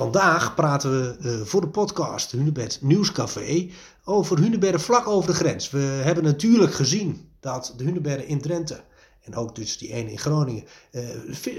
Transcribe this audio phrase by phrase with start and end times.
[0.00, 3.68] Vandaag praten we uh, voor de podcast Hunebed Nieuwscafé
[4.04, 5.70] over Hunebedden vlak over de grens.
[5.70, 8.80] We hebben natuurlijk gezien dat de Hunebedden in Drenthe
[9.22, 11.02] en ook dus die ene in Groningen uh,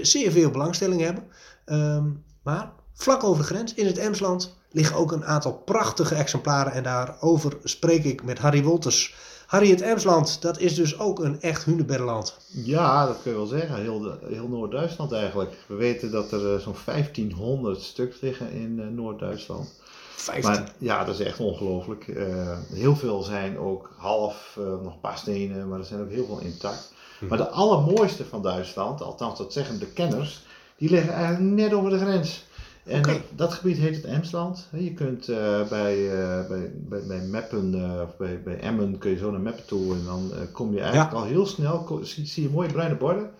[0.02, 1.24] zeer veel belangstelling hebben.
[1.66, 6.72] Um, maar vlak over de grens in het Emsland liggen ook een aantal prachtige exemplaren
[6.72, 9.14] en daarover spreek ik met Harry Wolters
[9.52, 12.36] Harry, het Emsland, dat is dus ook een echt hunebeddenland.
[12.48, 13.80] Ja, dat kun je wel zeggen.
[13.80, 15.54] Heel, heel Noord-Duitsland eigenlijk.
[15.66, 19.72] We weten dat er uh, zo'n 1500 stuks liggen in uh, Noord-Duitsland.
[20.14, 20.50] 15?
[20.50, 22.06] Maar ja, dat is echt ongelooflijk.
[22.06, 26.26] Uh, heel veel zijn ook half, nog een paar stenen, maar er zijn ook heel
[26.26, 26.92] veel intact.
[27.18, 27.26] Hm.
[27.26, 30.42] Maar de allermooiste van Duitsland, althans dat zeggen de kenners,
[30.76, 32.44] die liggen eigenlijk net over de grens.
[32.84, 34.68] En dat, dat, gebied heet het Emsland.
[34.72, 39.10] Je kunt uh, bij, uh, bij, bij, bij Meppen uh, of bij, bij Emmen kun
[39.10, 41.18] je zo naar Meppen toe en dan kom je eigenlijk ja.
[41.18, 43.30] al heel snel, zie, zie je mooie bruine borden.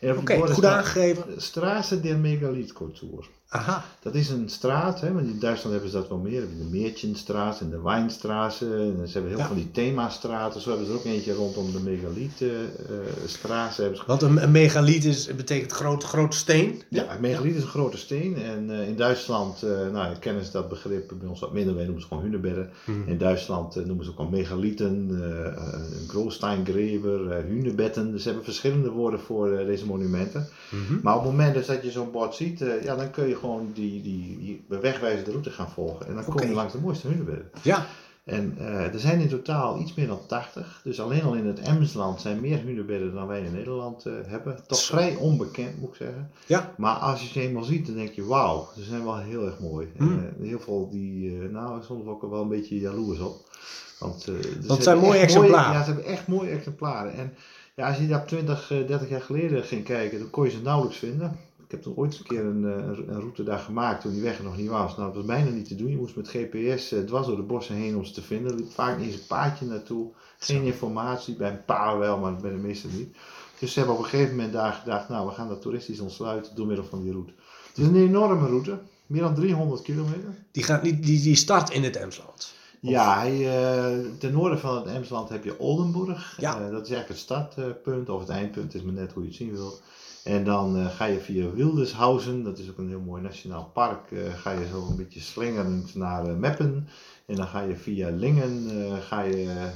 [0.00, 1.24] Oké, okay, goed aangegeven.
[1.36, 3.28] Straße der Megalietkultuur.
[3.52, 3.84] Aha.
[4.00, 6.40] Dat is een straat, hè, want in Duitsland hebben ze dat wel meer.
[6.40, 8.60] De Meertjenstraat en de Wijnstraat.
[8.60, 9.46] En ze hebben heel ja.
[9.46, 10.60] van die themastraten.
[10.60, 13.78] Zo hebben ze er ook eentje rondom de Megalietstraat.
[13.80, 16.82] Uh, want een, een megaliet is, betekent groot, grote steen?
[16.88, 18.36] Ja, een megaliet is een grote steen.
[18.36, 21.74] En uh, in Duitsland uh, nou, kennen ze dat begrip bij ons wat minder.
[21.74, 22.70] Wij noemen ze gewoon Hunebedden.
[22.84, 23.04] Mm.
[23.06, 28.12] In Duitsland noemen ze ook al megalieten, een Großsteingräber, Hunebedden.
[28.12, 30.48] Dus ze hebben verschillende woorden voor deze monumenten.
[30.70, 31.00] Mm -hmm.
[31.02, 34.02] Maar op het moment dat je zo'n bord ziet, ja, dan kun je gewoon die,
[34.02, 36.06] die, die wegwijzende route gaan volgen.
[36.06, 36.36] En dan okay.
[36.36, 37.50] kom je langs de mooiste hunebedden.
[37.62, 37.86] Ja.
[38.24, 40.80] En uh, er zijn in totaal iets meer dan 80.
[40.84, 44.66] Dus alleen al in het Emsland zijn meer hunebedden dan wij in Nederland uh, hebben.
[44.66, 46.30] Toch vrij onbekend moet ik zeggen.
[46.46, 46.74] Ja.
[46.76, 49.58] Maar als je ze eenmaal ziet, dan denk je wauw, ze zijn wel heel erg
[49.58, 49.92] mooi.
[49.96, 50.08] Mm.
[50.08, 53.50] En, uh, heel veel die, nou soms ook wel een beetje jaloers op.
[53.98, 54.28] Want,
[54.66, 55.66] Dat zijn mooie exemplaren.
[55.66, 57.14] Mooie, ja, ze hebben echt mooie exemplaren.
[57.14, 57.34] En
[57.74, 60.98] ja, als je daar 20, 30 jaar geleden ging kijken, dan kon je ze nauwelijks
[60.98, 61.38] vinden.
[61.72, 64.44] Ik heb toen ooit een keer een, een, route daar gemaakt toen die weg er
[64.44, 64.96] nog niet was.
[64.96, 65.90] Nou, dat was bijna niet te doen.
[65.90, 68.52] Je moest met GPS uh, dwars door de bossen heen om ze te vinden.
[68.52, 70.10] Er liep vaak niet eens een paadje naartoe.
[70.38, 73.16] Geen informatie, bij een paar wel, maar bij de meeste niet.
[73.58, 76.54] Dus ze hebben op een gegeven moment daar gedacht, nou we gaan dat toeristisch ontsluiten
[76.54, 77.32] door middel van die route.
[77.68, 80.34] Het is een enorme route, meer dan 300 kilometer.
[80.50, 82.54] Die, gaat, die, die, die start in het Emsland?
[82.80, 86.36] Ja, hij, uh, ten noorden van het Emsland heb je Oldenburg.
[86.40, 86.60] Ja.
[86.60, 89.38] Uh, dat is eigenlijk het startpunt of het eindpunt, is maar net hoe je het
[89.38, 89.80] zien wil.
[90.24, 94.10] En dan uh, ga je via Wildeshausen, dat is ook een heel mooi nationaal park,
[94.10, 96.88] uh, ga je zo een beetje slingerend naar uh, Meppen.
[97.26, 98.70] En dan ga je via Lingen
[99.02, 99.70] ga je,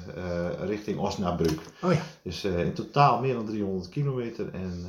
[0.61, 1.61] richting Osnabrück.
[1.83, 2.01] Oh ja.
[2.23, 4.49] Dus in totaal meer dan 300 kilometer.
[4.53, 4.85] En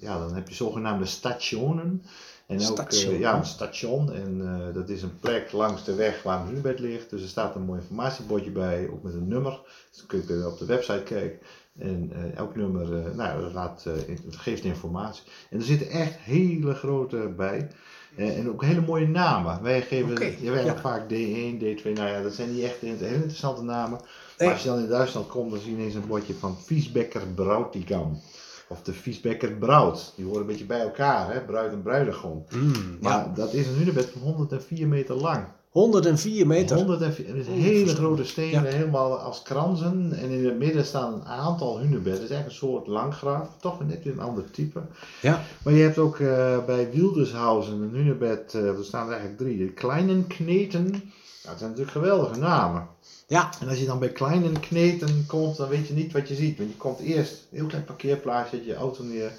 [0.00, 2.02] ja, dan heb je zogenaamde stationen.
[2.46, 3.18] En ook station.
[3.18, 4.12] ja, een station.
[4.12, 4.42] En
[4.74, 7.10] dat is een plek langs de weg waar hunebed ligt.
[7.10, 9.60] Dus er staat een mooi informatiebordje bij, ook met een nummer.
[9.90, 11.38] Dus kun je op de website kijken.
[11.78, 15.22] En uh, elk nummer uh, nou, laat, uh, geeft informatie.
[15.50, 17.68] En er zitten echt hele grote bij.
[18.16, 19.62] en ook hele mooie namen.
[19.62, 20.76] Wij geven okay, ja, wij ja.
[20.76, 21.82] vaak D1, D2.
[21.82, 24.00] Nou ja, dat zijn niet echt hele interessante namen.
[24.38, 27.26] Maar als je dan in Duitsland komt, dan zie je ineens een bordje van Viesbecker
[27.26, 28.20] Brautigam.
[28.68, 30.12] Of de Viesbecker Braut.
[30.16, 31.40] Die horen een beetje bij elkaar, hè?
[31.40, 32.44] bruid en bruidegom.
[32.50, 33.32] Mm, maar ja.
[33.34, 35.44] dat is een hunebed van 104 meter lang.
[35.72, 36.76] 104 meter.
[36.76, 38.70] 104, het is hele grote stenen, ja.
[38.70, 40.12] helemaal als kransen.
[40.12, 42.12] En in het midden staan een aantal hunebedden.
[42.12, 44.80] Het is echt een soort langgraaf, toch net weer een ander type.
[45.20, 45.42] Ja.
[45.64, 49.58] Maar je hebt ook uh, bij Wildeshausen een hunebed, uh, er staan er eigenlijk drie.
[49.58, 51.00] De Kleinenkneten, nou,
[51.42, 52.86] dat zijn natuurlijk geweldige namen.
[53.26, 53.50] Ja.
[53.60, 56.58] En als je dan bij Kleinenkneten komt, dan weet je niet wat je ziet.
[56.58, 59.32] Want je komt eerst een heel klein parkeerplaatsje, zet je auto neer.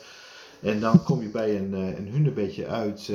[0.60, 3.10] En dan kom je bij een, uh, een hunebedje uit...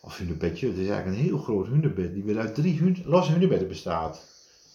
[0.00, 3.32] Of hunebedje, het is eigenlijk een heel groot hunebed die weer uit drie hun losse
[3.32, 4.28] hunebedden bestaat.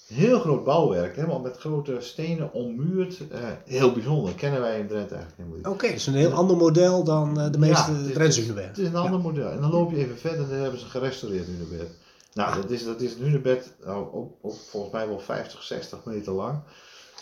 [0.07, 3.19] Heel groot bouwwerk, helemaal met grote stenen ommuurd.
[3.19, 5.65] Uh, heel bijzonder, kennen wij in Drenthe eigenlijk helemaal niet.
[5.65, 8.71] Oké, okay, het is een heel ander model dan uh, de meeste ja, Drentse hunebedden.
[8.71, 9.51] Het is een ander model.
[9.51, 11.89] En dan loop je even verder en dan hebben ze een gerestaureerd hunebed.
[12.33, 16.03] Nou, dat, is, dat is een hunebed, nou, ook, ook volgens mij wel 50, 60
[16.03, 16.59] meter lang.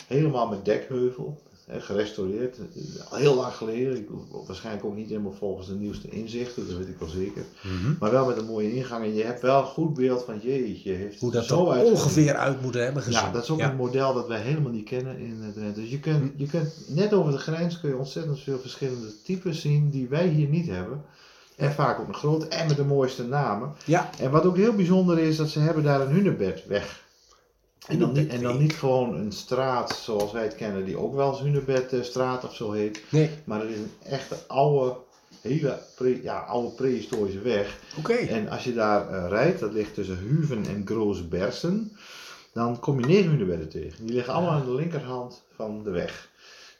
[0.06, 2.58] Helemaal met dekheuvel gerestaureerd.
[3.10, 4.06] Heel lang geleden.
[4.46, 7.42] Waarschijnlijk ook niet helemaal volgens de nieuwste inzichten, dat weet ik wel zeker.
[7.62, 7.96] Mm -hmm.
[8.00, 9.04] Maar wel met een mooie ingang.
[9.04, 10.92] En je hebt wel een goed beeld van jeetje.
[10.92, 13.20] Heeft Hoe dat zo er ongeveer uit moet hebben gezien.
[13.20, 13.70] Ja, dat is ook ja.
[13.70, 15.80] een model dat wij helemaal niet kennen in Drenthe.
[15.80, 19.60] Dus je kunt, je kunt net over de grens kun je ontzettend veel verschillende types
[19.60, 21.04] zien die wij hier niet hebben.
[21.56, 23.72] En vaak ook een groot en met de mooiste namen.
[23.84, 24.10] Ja.
[24.18, 27.03] En wat ook heel bijzonder is, dat ze hebben daar een hunebed weg
[27.86, 31.14] en dan, niet, en dan niet gewoon een straat zoals wij het kennen, die ook
[31.14, 33.02] wel eens Hunebedstraat of zo heet.
[33.08, 33.30] Nee.
[33.44, 34.96] Maar het is een echte oude,
[35.40, 37.78] hele pre, ja, oude prehistorische weg.
[37.98, 38.12] Oké.
[38.12, 38.28] Okay.
[38.28, 41.92] En als je daar uh, rijdt, dat ligt tussen Huven en Groosbersen,
[42.52, 44.06] dan kom je negen hunebedden tegen.
[44.06, 46.28] Die liggen allemaal aan de linkerhand van de weg.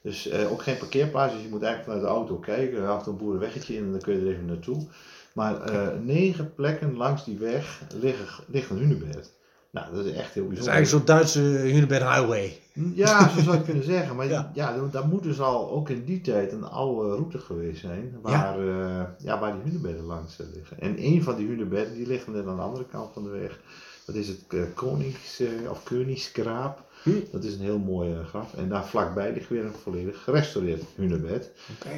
[0.01, 2.79] Dus uh, ook geen parkeerplaats, dus je moet eigenlijk vanuit de auto kijken.
[2.79, 4.87] Er af een boerenweggetje in en dan kun je er even naartoe.
[5.35, 9.33] Maar eh, negen plekken langs die weg liggen, ligt een hunebed.
[9.75, 10.73] Nou, dat is echt heel Dat is bijzonder.
[10.73, 12.59] eigenlijk zo'n Duitse Hunebed Highway.
[12.95, 14.17] Ja, zo zou je kunnen zeggen.
[14.17, 14.51] Maar Ja.
[14.55, 18.17] ja, daar moet dus al ook in die tijd een oude route geweest zijn.
[18.23, 19.15] Waar, ja.
[19.19, 20.81] ja, waar die hunebedden langs eh, liggen.
[20.81, 23.61] En een van die hunebedden die liggen aan de andere kant van de weg.
[24.07, 26.83] Dat is het eh, Konings, eh, of Koningsgraap.
[27.05, 27.11] Hm.
[27.33, 28.55] Dat is een heel mooi eh, graf.
[28.55, 31.51] En daar vlakbij ligt weer een volledig gerestaureerd hunebed.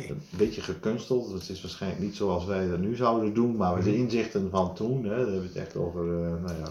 [0.08, 1.32] Een beetje gekunsteld.
[1.32, 3.56] Het is waarschijnlijk niet zoals wij dat nu zouden doen.
[3.56, 5.05] Maar met de inzichten van toen.
[5.05, 6.69] Hè, dan hebben we het echt over eh, nou ja,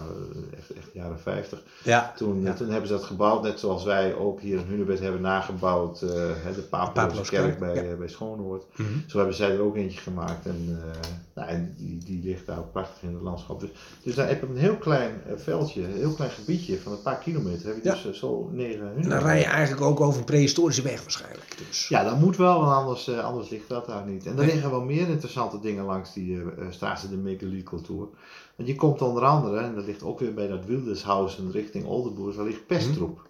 [0.56, 1.62] echt, echt jaren 50.
[1.84, 2.12] Ja.
[2.16, 2.54] Toen, Ja.
[2.54, 6.10] toen hebben ze dat gebouwd, net zoals wij ook hier in Hunebed hebben nagebouwd, eh,
[6.34, 7.94] hè, de Paaploze kerk bij, ja.
[7.94, 8.64] bij Schoonoord.
[8.76, 8.88] Mhm.
[9.06, 10.78] Zo hebben zij er ook eentje gemaakt en,
[11.34, 13.60] nou, en die, die ligt daar ook prachtig in het landschap.
[13.60, 13.70] Dus,
[14.02, 17.18] dus daar heb je een heel klein veldje, een heel klein gebiedje van een paar
[17.18, 18.50] kilometer, heb je dus zo
[19.08, 21.54] dan rij je eigenlijk ook over een prehistorische weg waarschijnlijk.
[21.66, 21.88] Dus.
[21.88, 24.26] Ja, dat moet wel, want anders, eh, anders ligt dat daar niet.
[24.26, 24.46] En er Nee.
[24.52, 28.06] liggen wel meer interessante dingen langs die uh, Straatse de Megalietcultuur.
[28.56, 32.36] Want je komt onder andere, en dat ligt ook weer bij dat Wildershausen richting Oldenboers,
[32.36, 33.20] daar ligt Pestroep.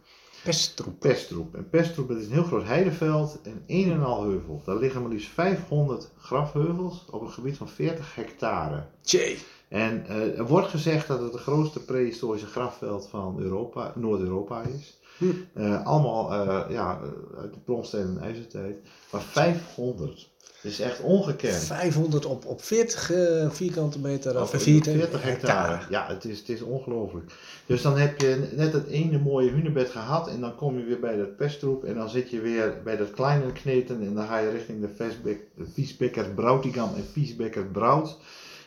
[0.43, 1.01] Pestroep.
[1.01, 1.55] Pestroep.
[1.55, 4.63] En Pestroep dat is een heel groot heideveld en een en al heuvel.
[4.65, 8.87] Daar liggen maar liefst 500 grafheuvels op een gebied van 40 hectare.
[9.01, 9.39] Tjee.
[9.69, 14.99] En eh, er wordt gezegd dat het het grootste prehistorische grafveld van Europa, Noord-Europa is.
[15.19, 15.25] Hm.
[15.55, 17.01] Eh, allemaal eh, ja,
[17.41, 18.77] uit de bronstijd en ijzertijd.
[19.11, 20.29] Maar 500.
[20.63, 21.55] Dat is echt ongekend.
[21.55, 24.41] 500 op, op 40 eh, vierkante meter.
[24.41, 25.79] Of Of 40, 40 hectare.
[25.91, 27.33] Ja, het is, het is ongelooflijk.
[27.67, 31.01] Dus dan heb je net dat ene mooie hunebed gehad en dan kom je weer
[31.01, 34.39] bij dat pestroep en dan zit je weer bij dat kleine kneten en dan ga
[34.39, 35.39] je richting de
[35.75, 38.19] Viesbekker Broutigam en Viesbekker Brout.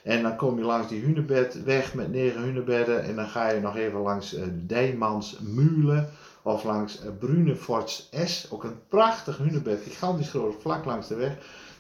[0.04, 3.60] En dan kom je langs die hunebed weg met negen hunebedden en dan ga je
[3.60, 6.10] nog even langs eh Dijmans Mulen
[6.42, 8.48] of langs eh, Bruneforts S.
[8.50, 11.32] Ook een prachtig hunebed, gigantisch groot, vlak langs de weg.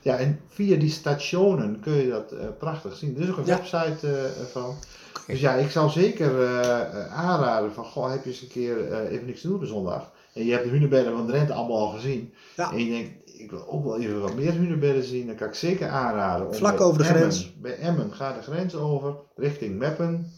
[0.01, 3.15] Ja, en via die stationen kun je dat eh, prachtig zien.
[3.15, 3.55] Er is ook een Ja.
[3.57, 4.75] website van.
[5.27, 6.31] Dus ja, ik zou zeker
[7.09, 10.11] aanraden van, goh, heb je eens een keer even niks te doen op zondag.
[10.33, 12.33] En je hebt de hunebedden van Drenthe allemaal al gezien.
[12.55, 12.71] Ja.
[12.71, 15.27] En je denkt, ik wil ook wel even wat meer hunebedden zien.
[15.27, 16.47] Dan kan ik zeker aanraden.
[16.47, 17.53] om Vlak over de Emmen- grens.
[17.57, 20.31] Bij Emmen, ga de grens over, richting Meppen.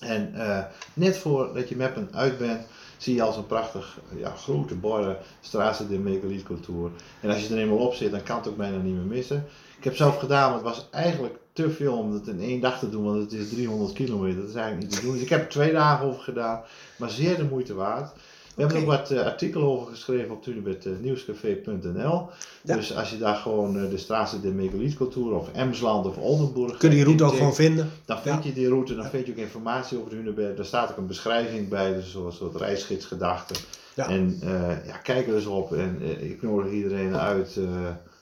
[0.00, 0.64] En eh,
[0.94, 2.66] net voordat je Meppen uit bent,
[2.96, 6.90] zie je al zo'n prachtig ja, grote borden Straße de Megalietcultuur.
[7.20, 9.44] En als je er eenmaal op zit, dan kan het ook bijna niet meer missen.
[9.78, 12.78] Ik heb zelf gedaan, maar het was eigenlijk te veel om het in één dag
[12.78, 14.40] te doen, want het is 300 kilometer.
[14.40, 15.12] Dat is eigenlijk niet te doen.
[15.14, 16.60] Dus ik heb er twee dagen over gedaan,
[16.96, 18.12] maar zeer de moeite waard.
[18.54, 22.28] We hebben ook wat eh, artikelen over geschreven op tunebednieuwscafé.nl.
[22.62, 22.76] Ja.
[22.76, 26.88] Dus als je daar gewoon eh, de Straße de Megalietcultuur of Emsland of Oldenburg Kun
[26.88, 27.90] je die route ook gewoon vinden?
[28.04, 30.56] dan vind je die route, dan vind je ook informatie over de Hunebed.
[30.56, 33.54] Daar staat ook een beschrijving bij, dus een soort reisgidsgedachte.
[33.94, 34.08] Ja.
[34.08, 37.56] En eh, ja, kijk er eens op en eh, ik nodig iedereen uit.
[37.56, 37.64] eh,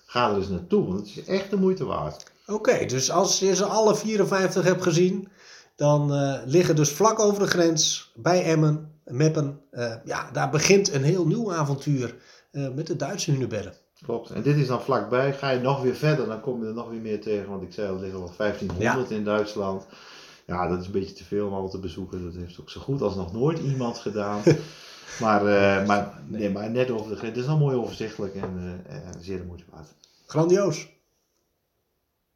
[0.06, 2.25] ga er eens naartoe, want het is echt de moeite waard.
[2.46, 5.28] Oké, dus als je ze alle 54 hebt gezien,
[5.76, 9.60] dan eh, liggen dus vlak over de grens bij Emmen, Meppen.
[9.70, 12.14] eh, ja, daar begint een heel nieuw avontuur
[12.50, 13.72] eh, met de Duitse hunebedden.
[14.05, 14.31] Klopt.
[14.31, 15.32] En dit is dan vlakbij.
[15.32, 17.49] Ga je nog weer verder, dan kom je er nog weer meer tegen.
[17.49, 19.87] Want ik zei al, er liggen wel 1500 in Duitsland.
[20.46, 22.25] Ja, dat is een beetje te veel om al te bezoeken.
[22.25, 24.43] Dat heeft ook zo goed als nog nooit iemand gedaan.
[25.20, 27.34] maar, eh, maar, nee, maar net over de grens.
[27.34, 29.94] Het is dan mooi overzichtelijk en eh, zeer de moeite waard.
[30.26, 30.88] Grandioos.